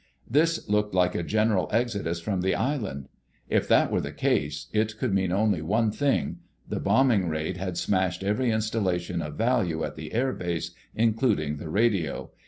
[0.27, 3.07] This looked like a general exodus from the island.
[3.49, 7.77] If that were the case it could mean only one thing: The bombing raid had
[7.77, 12.31] smashed every installation of value at the air base, including the radio.